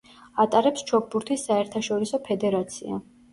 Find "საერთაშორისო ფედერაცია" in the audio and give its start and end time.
1.51-2.99